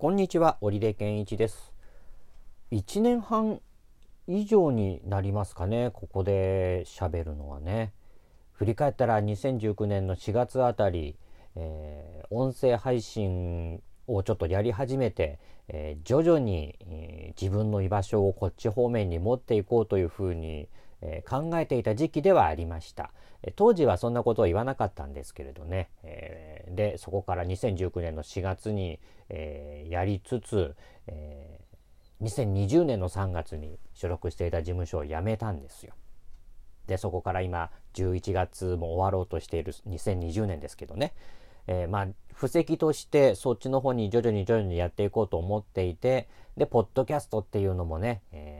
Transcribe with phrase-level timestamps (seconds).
[0.00, 1.74] こんにちは、織出健一です。
[2.72, 3.60] 1年半
[4.26, 7.92] 以上になりますかね、ここで喋るのはね。
[8.54, 11.16] 振り返ったら2019年の4月あたり、
[11.54, 20.66] えー、音声配信をちょっとやり始めて、えー、徐々に、えー、自分の居場所をこっち方面に持っていこうというふうに、
[21.28, 23.10] 考えていた時期ではありました。
[23.56, 25.88] 当時はそんなことを言わなかったんですけれどね。
[26.68, 29.00] で、そこから2019年の4月に、
[29.88, 30.76] やりつつ、
[31.06, 31.60] え
[32.22, 35.94] 2020年の3月に所属していた事務所を辞めたんですよ。
[36.86, 41.12] で、そこから今11月も終わろうとしている2020年ですけどね。
[41.66, 48.59] えー、まあ、布石としてそっちの方に徐々に徐々にやっていこうと思っていて、で、ポッドキャストっていうのもね、え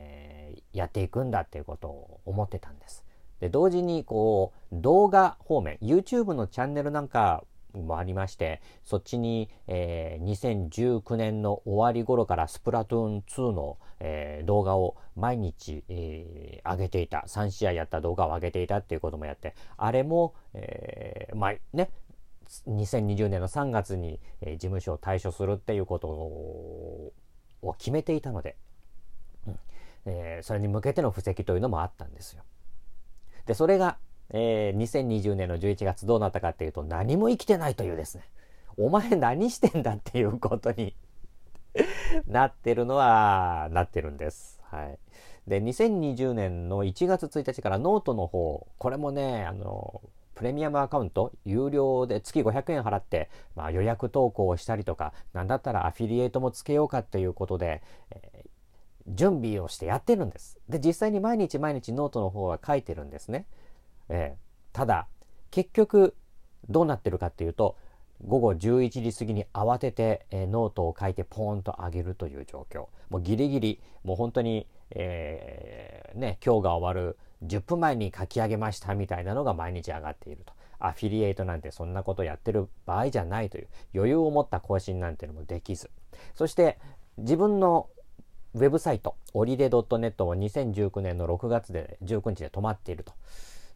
[0.73, 3.05] やっていくんだっていうことを思ってたんです。
[3.39, 21.89] で、同時にこう、動画方面、YouTube のチャンネルなんかもありまして、そっちに、えー、2019年の終わり頃からスプラトゥーン2の、えー、動画を毎日、えー、上げていた、3試合やった動画を上げていたっていうこともやって、あれも、えー、まあね、
[22.67, 27.13] 2020年の3月に、え、事務所を退所するっていうことを
[27.77, 28.57] 決めていたので、
[29.47, 29.51] う
[30.05, 32.43] えー、それに向けての布石というのもあったんですよ。
[33.45, 33.97] で、それが、
[34.29, 38.23] えー、2020年の11月どうなったかっていうと何も生きてないというですね、
[38.77, 40.95] お前何してんだっていうことに
[42.27, 44.59] なってるのは、なってるんです。
[44.63, 44.99] はい。
[45.47, 50.01] で、2020年の1月1日からノートの方、これもね、あの、
[50.35, 58.49] プレミアムアカウント、有料で月500円払って、まあ、予約投稿をしたりとか、なんだったらアフィリエイトもつけようかっていうことで、えー、
[59.07, 60.57] 準備をしてやってるんです。
[60.69, 63.45] で、実際に毎日毎日ノートの方は書いてるんですね。
[64.09, 65.07] えー、ただ、
[65.49, 66.15] 結局、
[66.69, 67.77] どうなってるかっていうと、
[68.25, 72.87] 午後11時過ぎに慌てて、えー、ノートを書いてポーンと上げるという状況。
[73.09, 80.53] もうギリギリ、もう本当に、えー、ね、今日が終わる10分前に書き上げましたみたいなのが毎日上がっていると。
[80.81, 85.91] アフィリエイトなんてそんなことやってる場合じゃないという余裕を持った更新なんてのもできず。
[86.33, 86.79] そして
[87.17, 87.87] 自分の
[88.53, 93.13] ウェブサイト、オリデ .net も2019年の6月で19日で止まっていると。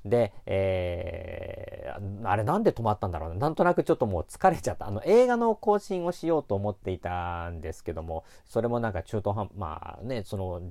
[0.04, 3.36] で、えー、あれなんで止まったんだろうな。
[3.36, 4.88] なんとなくちょっともう疲れちゃった。
[4.88, 10.62] あの、映画の更新をしようと思っていたんですけども、それもなんか中途半、まあね、その、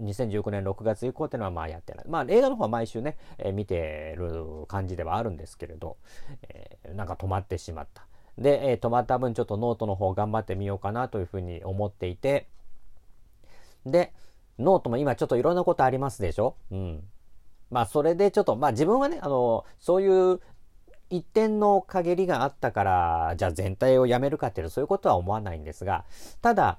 [0.00, 2.04] 2019年6月以降っていうのはまあやってない。
[2.08, 5.96] まあ映画の方は毎週ね、えー、見てる感じではあるんですけれど、
[6.48, 8.06] えー、なんか止まってしまった。
[8.38, 12.46] で、えー、止まった分ちょっとノートの方頑張ってみようかなというふうに思っていて、
[13.86, 14.12] で、
[14.58, 16.56] ノートも今ちょっといろんなことありますでしょ？
[16.70, 17.04] うん。
[17.70, 20.40] まあそれでちょっと、まあ自分はね、あの、そういう
[21.10, 26.04] 一点の陰りがあったから、じゃあ全体をやめるかっていうとそういうことは思わないんですが、
[26.40, 26.78] ただ、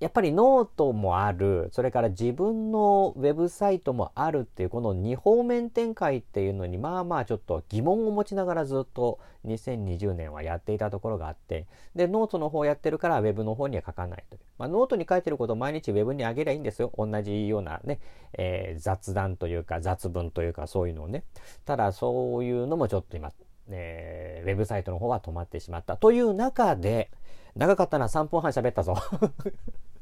[0.00, 11.66] やっぱりノートもある、それから自分のウェブサイトもあるっていう、この2方面展開っていうのに、まあまあちょっと疑問を持ちながらずっと2020年はやっていたところがあって、
[11.96, 14.40] で、ノートの方やってるからウェブの方には書かないという。
[14.56, 16.92] まあ、ノートに書いてることを毎日ウェブに上げりゃいいんですよ。
[16.96, 17.98] 同じようなね、
[18.34, 21.24] えー、雑談というか雑文というかそういうのをね。
[21.64, 23.32] ただそういうのもちょっと今、
[23.68, 27.10] えー、ウェブサイトの方は止まってしまったという中で、
[27.56, 28.96] 長かったな、3分半喋ったぞ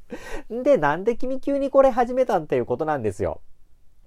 [0.50, 3.40] で、なんで君急にこれ始めたんっていうことなんですよ。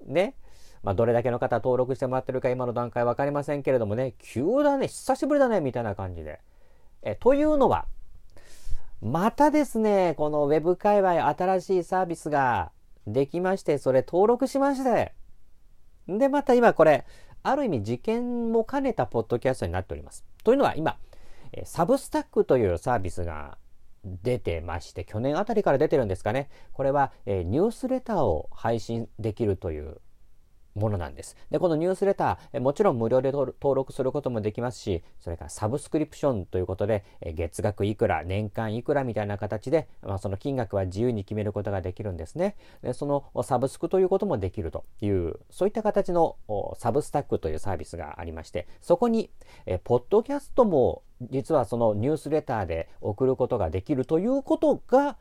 [0.06, 0.36] ね。
[0.84, 6.40] まあ、どれだけの方登録してもらってるか今の段階わかりませんけれどもね、急だね、久しぶりだね、みたいな感じで。
[7.02, 7.86] え、というのは、
[9.02, 12.72] またですね、この Web 界隈新しいサービスが
[13.08, 15.14] できまして、それ登録しまして。
[16.08, 17.06] で、また今これ、
[17.44, 20.26] ある意味事件も兼ねたポッドキャストになっております。
[20.44, 20.98] というのは今、
[21.64, 23.58] サブスタックというサービスが
[24.04, 26.50] 出てまして、去年あたりから出てるんですかね。
[26.74, 30.02] これは、えー、ニュースレターを配信できるという
[30.76, 31.36] ものなんです。
[31.52, 42.56] で、このニュースレター、もちろん無料で登録することもできますし、それからサブスクリプションということで、月額いくら、年間いくらみたいな形で、まあ、その金額は自由に決めることができるんですね。
[42.82, 46.38] で、そのサブスクということもできるという、そういった形の
[46.78, 49.30] サブスタックというサービスがありまして、そこに、
[49.66, 55.18] えポッドキャストも実はそのニュースレターで送ることができるということが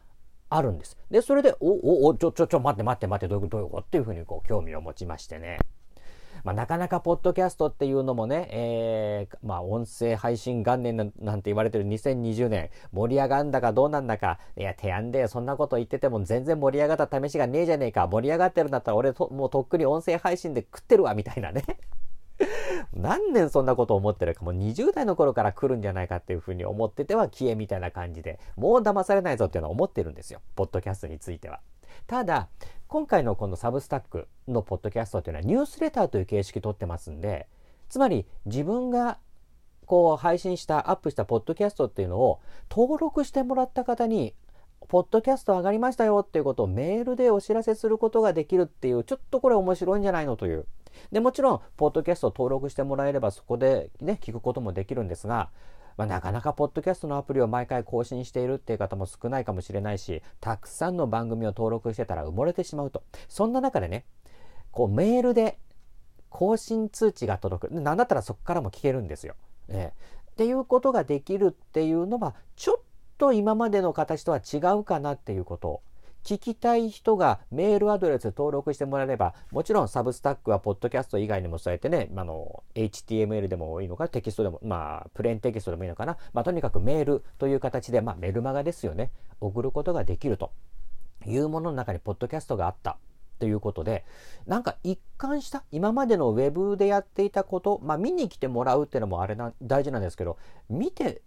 [0.51, 0.97] あるんです。
[1.11, 5.59] で、それで、お、お、お、ちょ、ちょ、ちょ、待って待って待って、どういう、ことっていうふうにこう興味を持ちましてね。
[6.45, 21.65] まあ、なかなかポッドキャストっていうのもね、えー、まあ、音声配信元年なんて言われてる2020年、盛り上がんだかどうなんだか、いや、手案でそんなこと言ってても全然盛り上がった試しがねえじゃねえか、盛り上がってるんだったら俺と、もうとっくに音声配信で食ってるわ、みたいなね。
[22.99, 31.61] 何年そんなこと思ってるかもう20代の頃から来るんじゃないかっていうふうに思ってては消えみたいな感じでもう騙されないぞっていうのは思ってるんですよポッドキャストについては。
[32.07, 32.49] ただ
[32.89, 37.47] 今回のこのサブスタックのポッドキャストっていうのはニュースレターという形式取ってますんで
[37.89, 39.19] つまり自分が
[39.87, 42.41] こう配信したアップしたポッドキャストっていうのを
[42.71, 44.35] 登録してもらった方に
[44.87, 50.67] ポッドキャスト上がりましたよっていうことをメールでお知らせすることができるっていう、ちょっとこれ面白いんじゃないのという。
[51.13, 55.51] で、もちろん、ポッドキャストを登録してもらえればそこでね、聞くこともできるんですが、
[55.97, 63.03] まあ、なかなかポッドキャストのアプリを毎回更新しているっていう方も少ないかもしれないし、たくさんの番組を登録してたら埋もれてしまうと。
[63.29, 64.05] そんな中でね、
[64.71, 65.59] こうメールで
[66.31, 67.81] 更新通知が届く。
[67.81, 69.35] なんだったらそこからも聞けるんですよ。
[69.67, 72.81] えー、っていうことができるっていうのは、ちょっ
[73.19, 75.83] と今までの形とは違うかなっていうこと
[76.29, 86.19] 聞きたい人がメールアドレス登録してもらえれば、もちろんサブスタックはポッドキャスト以外にもそうやってね、あの、HTML でもいいのかな、テキストでも、まあ、プレーンテキストでもいいのかな。
[86.35, 89.11] まあ、とにかくメールという形で、まあ、メルマガですよね。
[89.41, 90.53] 送ることができると
[91.27, 92.99] いうものの中にポッドキャストがあった。
[93.39, 94.05] ということで、
[94.47, 100.39] なんか一貫した、今までのウェブでやっていたこと、まあ見に来てもらうっていうのもあれな、大事なんですけど、
[100.69, 101.23] 見て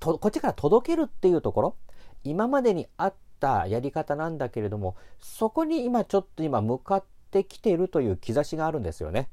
[0.00, 1.76] こっちから届けるっていうところ
[2.24, 9.28] 今までにあったやり方なんだけれどもそこに今ちょっと今向かってきているという兆しがあるんですよね。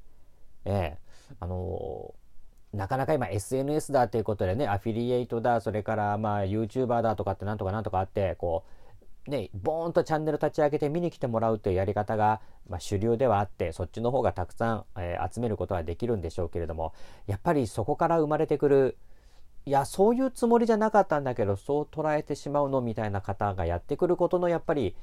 [0.66, 1.04] ええ
[1.40, 8.64] あのー、なかなか今 SNS だということでねアフィリエイトだそれからまあ YouTuber だとかってなんとかなんとかあってこ
[9.28, 16.94] うねボーンとチャンネル立ち上げて見に来てもらうというやり方が、まあ、主流ではあってそっちの方がたくさん、えー、集めることはできるんでしょうけれども
[17.28, 18.98] やっぱりそこから生まれてくる
[19.66, 24.96] いや、そういうつもりじゃなかったんだけど、そう捉えてしまうのみたいな方がやってくることの、やっぱり、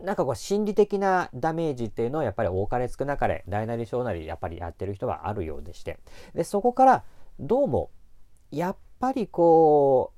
[0.00, 5.98] なんかこう、心理的なダメージっていうのは、やっぱり多かれ少なかれ、大なり小なり、やっぱりやってる人はあるようでして。
[6.34, 7.04] で、そこから、
[7.40, 7.90] どうも、
[8.52, 10.12] やっぱりこ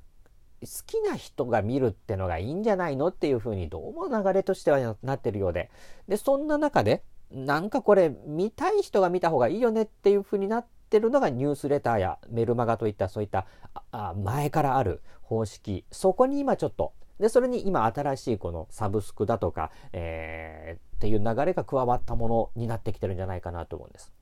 [0.61, 5.71] う、好きな人が見るってのがいいんじゃないのっていうふうに、どうも流れとしてはなってるようで。
[6.09, 13.47] で、そんな中で、なんかこれ、見たい人が見た方がいいよねっていうふうになっってるのがニュースレターやメルマガといったそういった
[13.91, 15.85] あ前からある方式。
[15.91, 16.93] そこに今ちょっと。
[17.19, 24.13] でそれに今新しいこのサブスクだとか、えー、っていう流れが加わったものになってきてるんじゃないかなと思うんです。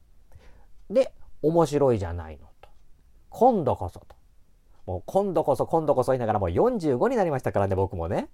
[0.91, 1.13] で
[1.43, 2.69] 面白いじゃないのと。
[3.29, 4.07] 今度こそと。
[4.87, 8.29] もう今度こそ今度こそ言いながらもう45になりましたからね僕もね。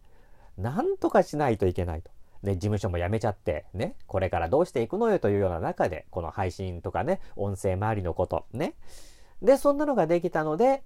[0.57, 2.11] なんとかしないといけないと。
[2.43, 8.75] で、事務所も辞めちゃって、ね、これからどうしていくのよというような中で、この配信とかね、音声周りのこと、ね。
[9.43, 10.83] で、そんなのができたので、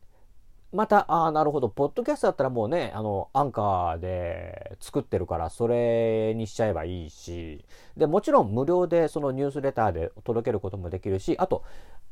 [0.73, 7.65] また、ああ、なるほど、ポッドキャストだったらもうね、あの、アンカーで作ってるから、それにしちゃえばいいし、
[7.97, 11.62] で、もちろん無料でそのニュースレターで届けることもできるし、あと、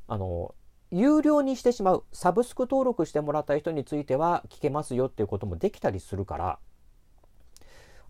[0.06, 0.54] あの、
[0.92, 6.58] 有料にしてしまう、サブスク登録してもらった人については聞けますよっていうこともできたりするから、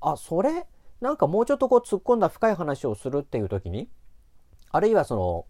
[0.03, 0.67] あ、それ、
[1.03, 3.91] なんかもうちょっとこう突っ込んだ深い話をするっていう時に、
[4.71, 5.47] あるいはその、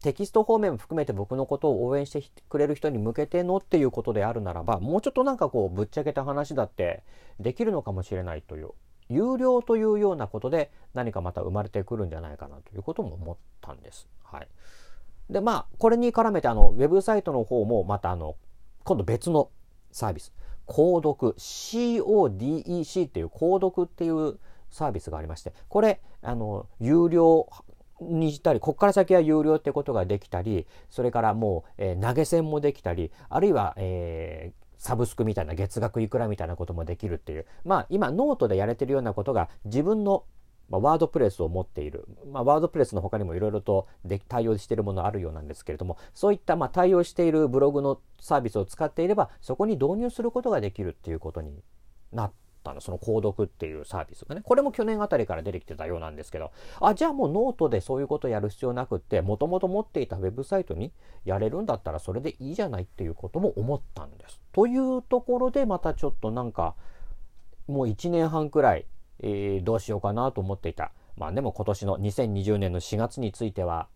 [0.00, 7.02] テキスト方面も含めて僕のことを応援してくれる人に向けてのっていうことであるならば、もうちょっとなんかこう、ぶっちゃけた話だって
[7.38, 8.70] できるのかもしれないという、
[9.10, 14.08] 有料というようなことで何かまた生まれてくるんじゃないかなということも思ったんです。
[14.22, 14.48] はい。
[15.28, 18.36] で、まあ、これに絡めてあの、ウェブサイトの方もまたあの、
[18.84, 19.50] 今度別の
[19.90, 20.32] サービス、
[20.66, 24.38] 購読、CODEC っていう購読っていう
[24.74, 27.48] サービスがありまして、これ、あの、有料
[28.00, 40.24] にしたり、ここから先は有料ってことができたり、それからもう、えー、投げ銭もできたり、あるいは、えー、サブスクみたいな月額いくらみたいなこともできるっていう、まあ今ノートでやれてるようなことが自分の
[40.70, 51.62] ま、 WordPress を持っている、まあ、 WordPress の他にもいろいろとで対応しているものあるようなんですけれどもそういったまあ対応しているブログのサービスを使っていればそこに導入することができるっていうことに
[52.12, 52.32] なっ
[52.64, 54.40] ったの、その codoc っていうサービスがね。
[54.42, 60.92] これも去年あたりから出てきてたようなんですけど、あ、じゃあもうノートでそういうことやる必要なくって、もともと持っていたウェブサイトに
[61.24, 64.40] やれるんだったらそれでいいじゃないっていうことも思ったんです。
[64.52, 66.74] というところでまたちょっとなんか、
[67.66, 68.86] もう1年半くらい、
[69.20, 70.92] えー、どうしようかなと思っていた。
[71.16, 73.88] まあでも今年の2020年の4月については、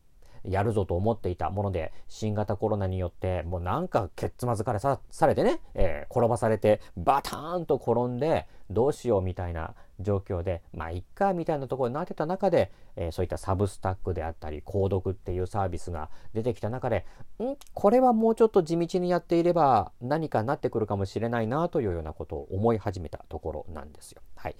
[0.49, 17.07] やるぞと思っていたもので、新型コロナによって、もうなんかけっつまずかれされてね、えー、転ばされて、バターンと転んで、どうしようみたいな状況で、まあ、いっかみたいなところになってた中で、えー、そういったサブスタックであったり、購読っていうサービスが出てきた中で、
[17.41, 17.57] ん？
[17.73, 24.21] これはもうちょっと地道にやっていれば何かなってくるかもしれないなというようなことを思い始めたところなんですよ。
[24.37, 24.57] はい。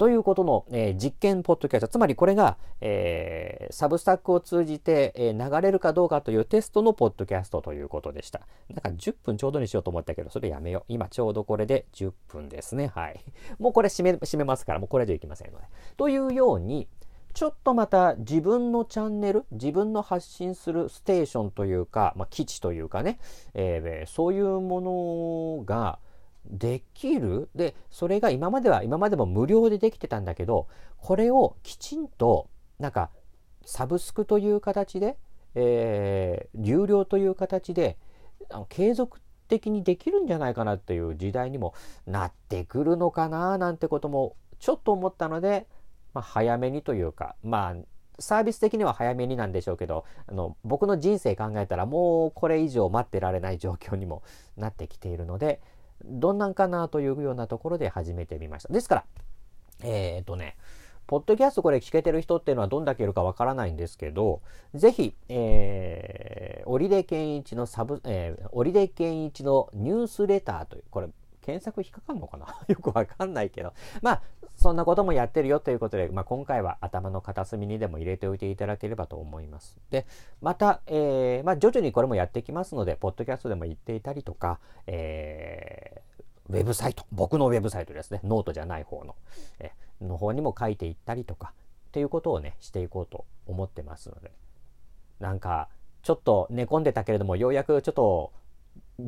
[0.00, 8.40] ということの、えー、実験ポッドキャスト、つまりこれが、えー、サブスタックを通じて、えー、流れるかどうかというテストのポッドキャストということでした。
[8.72, 10.84] だか10分ちょうどにしようと思ったけど、それやめよう。
[10.88, 12.86] 今ちょうどこれで10分ですね。
[12.86, 13.20] はい。
[13.60, 15.66] もうこれ締め、締めますから、もうこれ以上いきませんので。
[15.98, 16.88] というように、
[17.34, 23.18] ちょっとまた自分のチャンネル、自分の発信するステーションというか、まあ、基地というかね、
[23.52, 24.80] えー、そういうも
[25.60, 25.98] のが
[26.46, 27.48] できる？
[27.54, 33.10] で、それが今までは、今までも無料でできてたんだけど、これをきちんと、なんか、
[33.64, 35.18] サブスクという形で、
[35.54, 37.98] えー、有料という形で、
[38.68, 41.74] 継続的にできるんじゃないかなっていう時代にも
[42.06, 45.66] なってくるのかななんてこともちょっと思ったので、
[46.14, 47.76] まあ、早めにというか、まあ、
[48.18, 54.22] サービス的には早めになんでしょうけど、あの、僕の人生考えたらもうこれ以上待ってられない状況にも
[54.56, 55.60] なってきているので、
[56.04, 58.72] どんなんかなというようなところで始めてみました。
[58.72, 59.04] ですから、
[59.82, 60.56] えー、っとね、
[61.06, 64.42] ポッドキャストこれ聞けてる人っていうのはどんだけいるかわからないんですけど、
[64.74, 71.08] ぜひ、えー、織出健一のサブ、えー、織出健一のニュースレターという、これ、
[71.40, 72.46] 検索引っかかんのかな？
[72.68, 73.72] よくわかんないけど。
[74.02, 74.22] まあ、
[74.60, 79.78] そんなこともやってるよということで、まあ、今回は頭の片隅にでも入れておいていただければと思います。
[79.88, 80.06] で、
[80.42, 89.16] また、えー、まあ、徐々にこれもやってきますので、ポッドキャストでも言っていたりとか、えー、ウェブサイト、僕のウェブサイトですね、ノートじゃない方の、
[89.60, 91.54] えの方にも書いていったりとか、
[91.88, 94.30] っていうことをね、していこうと思ってますので、
[95.20, 95.70] なんか、
[96.02, 98.32] ちょっと寝込んでたけれども、ようやくちょっと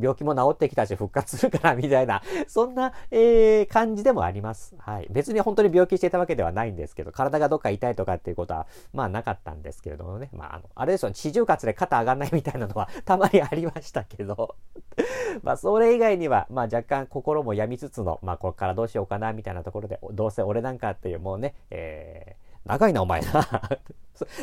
[0.01, 4.75] 病気も治ってきたし復活するからみたいな、 そんな、えー、感じでもあります。
[4.79, 5.09] はい。
[5.11, 10.29] 別に本当に病気していたわけではないんですけど、体がどっか痛いとかっていうことは、まあなかったんですけれどもね。
[10.33, 14.57] まあ、あの、あれですよ、四十活で肩上がんないみたいなのは たまにありましたけど、
[15.43, 23.49] まあそれ以外には、まあ若干心も病みつつの、まあこれからどうしようかなみたいなところで、どうせ俺なんかっていうもうね、えー、長いなお前な。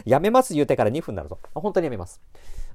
[0.06, 1.40] やめます言うてから2分になるぞ。
[1.54, 2.22] 本当にやめます。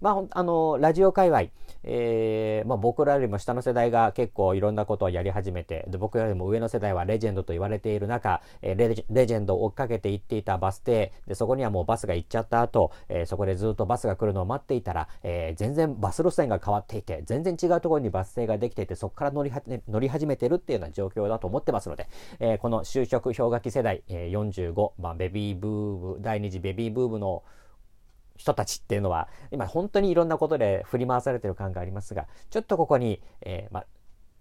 [0.01, 1.45] まあ、あの、ラジオ界隈、
[1.85, 22.09] えー、まあ、僕らよりも下の世代が結構いろんなことをやり始めて、で僕よりも上の世代はレジェンドと言われている中、えー、レジレジェンドを追っかけて行っていたバス停、でそこにはもうバスが行っちゃった後、えー、そこでずっとバスが来るのを待っていたら、えー、全然バス路線が変わっていて、全然違うところにバス停ができていて、そこから乗りは、ね、乗り始めてるっていうような状況だと思ってますので、
[22.41, 25.71] えー、この就職氷河期世代、えー、45、まあ、ベビーブー
[26.17, 27.43] ム、第二次ベビーーブームの
[28.37, 33.85] 人たちっていうのは、今本当にいろんなことで振り回されてる感がありますが、ちょっとここに、えー、ま、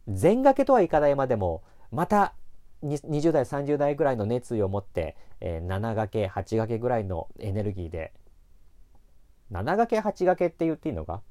[0.08, 2.34] 全掛けとはいかないまでも、また
[2.84, 8.14] 20代、30代ぐらいの熱意を持って、えー、7掛け、8掛けぐらいのエネルギーで、
[9.52, 11.22] 7掛け、8掛けって言っていいのか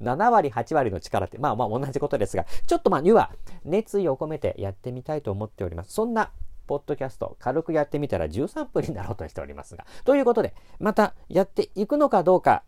[0.00, 3.30] ?7 割、 8割の力って、まあまあ同じことですが、ちょっとまあ、には
[3.64, 5.92] 熱意を込めてやってみたいと思っております。
[5.92, 6.30] そんな
[6.66, 9.86] ポッドキャスト、軽くやってみたら13分になろうとしておりますが。
[10.04, 12.62] ということで、またやっていくのかどうか、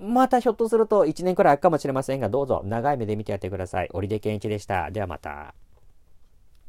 [0.00, 3.88] またひょっとすると1年くらい空くかもしれませんが、どうぞ長い目で見てやってください。
[3.92, 4.90] 織出健一でした。
[4.90, 5.54] ではまた。